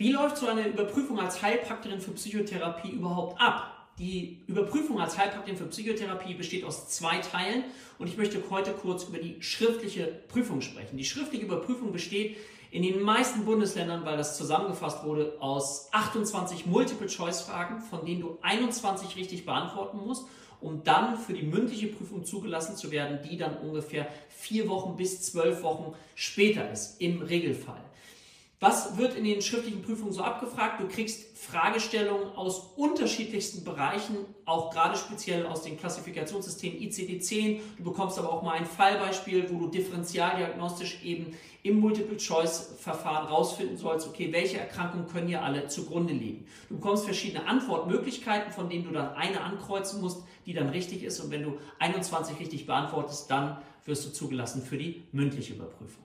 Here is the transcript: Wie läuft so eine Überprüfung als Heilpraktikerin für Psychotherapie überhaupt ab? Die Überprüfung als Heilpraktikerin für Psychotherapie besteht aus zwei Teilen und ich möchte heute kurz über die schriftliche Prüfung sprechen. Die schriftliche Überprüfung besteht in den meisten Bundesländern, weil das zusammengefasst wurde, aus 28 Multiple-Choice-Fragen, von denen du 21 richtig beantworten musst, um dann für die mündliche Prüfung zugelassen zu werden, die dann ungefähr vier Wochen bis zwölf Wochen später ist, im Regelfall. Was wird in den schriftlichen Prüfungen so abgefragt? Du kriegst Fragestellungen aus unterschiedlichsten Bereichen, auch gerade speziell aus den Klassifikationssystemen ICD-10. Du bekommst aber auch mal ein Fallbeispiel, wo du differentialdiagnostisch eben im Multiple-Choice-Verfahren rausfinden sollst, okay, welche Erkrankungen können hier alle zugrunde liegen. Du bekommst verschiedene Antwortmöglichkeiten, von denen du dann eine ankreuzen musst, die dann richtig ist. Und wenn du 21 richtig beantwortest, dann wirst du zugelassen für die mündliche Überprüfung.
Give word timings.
Wie 0.00 0.12
läuft 0.12 0.38
so 0.38 0.46
eine 0.46 0.66
Überprüfung 0.66 1.20
als 1.20 1.42
Heilpraktikerin 1.42 2.00
für 2.00 2.12
Psychotherapie 2.12 2.88
überhaupt 2.88 3.38
ab? 3.38 3.90
Die 3.98 4.38
Überprüfung 4.46 4.98
als 4.98 5.18
Heilpraktikerin 5.18 5.58
für 5.58 5.66
Psychotherapie 5.66 6.32
besteht 6.32 6.64
aus 6.64 6.88
zwei 6.88 7.18
Teilen 7.18 7.64
und 7.98 8.06
ich 8.06 8.16
möchte 8.16 8.42
heute 8.48 8.72
kurz 8.72 9.04
über 9.04 9.18
die 9.18 9.42
schriftliche 9.42 10.06
Prüfung 10.06 10.62
sprechen. 10.62 10.96
Die 10.96 11.04
schriftliche 11.04 11.44
Überprüfung 11.44 11.92
besteht 11.92 12.38
in 12.70 12.82
den 12.82 13.02
meisten 13.02 13.44
Bundesländern, 13.44 14.06
weil 14.06 14.16
das 14.16 14.38
zusammengefasst 14.38 15.04
wurde, 15.04 15.36
aus 15.38 15.90
28 15.92 16.64
Multiple-Choice-Fragen, 16.64 17.82
von 17.82 18.06
denen 18.06 18.22
du 18.22 18.38
21 18.40 19.16
richtig 19.16 19.44
beantworten 19.44 19.98
musst, 19.98 20.24
um 20.62 20.82
dann 20.82 21.18
für 21.18 21.34
die 21.34 21.42
mündliche 21.42 21.88
Prüfung 21.88 22.24
zugelassen 22.24 22.74
zu 22.74 22.90
werden, 22.90 23.18
die 23.28 23.36
dann 23.36 23.58
ungefähr 23.58 24.08
vier 24.30 24.66
Wochen 24.70 24.96
bis 24.96 25.20
zwölf 25.20 25.62
Wochen 25.62 25.92
später 26.14 26.72
ist, 26.72 27.02
im 27.02 27.20
Regelfall. 27.20 27.82
Was 28.62 28.98
wird 28.98 29.16
in 29.16 29.24
den 29.24 29.40
schriftlichen 29.40 29.80
Prüfungen 29.80 30.12
so 30.12 30.22
abgefragt? 30.22 30.82
Du 30.82 30.86
kriegst 30.86 31.34
Fragestellungen 31.38 32.36
aus 32.36 32.74
unterschiedlichsten 32.76 33.64
Bereichen, 33.64 34.16
auch 34.44 34.68
gerade 34.70 34.98
speziell 34.98 35.46
aus 35.46 35.62
den 35.62 35.78
Klassifikationssystemen 35.78 36.78
ICD-10. 36.78 37.60
Du 37.78 37.84
bekommst 37.84 38.18
aber 38.18 38.30
auch 38.30 38.42
mal 38.42 38.52
ein 38.52 38.66
Fallbeispiel, 38.66 39.48
wo 39.50 39.60
du 39.60 39.68
differentialdiagnostisch 39.68 41.02
eben 41.02 41.34
im 41.62 41.80
Multiple-Choice-Verfahren 41.80 43.28
rausfinden 43.28 43.78
sollst, 43.78 44.06
okay, 44.06 44.30
welche 44.30 44.58
Erkrankungen 44.58 45.08
können 45.08 45.28
hier 45.28 45.42
alle 45.42 45.68
zugrunde 45.68 46.12
liegen. 46.12 46.44
Du 46.68 46.76
bekommst 46.76 47.06
verschiedene 47.06 47.46
Antwortmöglichkeiten, 47.46 48.52
von 48.52 48.68
denen 48.68 48.84
du 48.84 48.90
dann 48.90 49.14
eine 49.14 49.40
ankreuzen 49.40 50.02
musst, 50.02 50.22
die 50.44 50.52
dann 50.52 50.68
richtig 50.68 51.02
ist. 51.02 51.18
Und 51.20 51.30
wenn 51.30 51.44
du 51.44 51.56
21 51.78 52.38
richtig 52.38 52.66
beantwortest, 52.66 53.30
dann 53.30 53.56
wirst 53.86 54.04
du 54.04 54.12
zugelassen 54.12 54.60
für 54.60 54.76
die 54.76 55.04
mündliche 55.12 55.54
Überprüfung. 55.54 56.04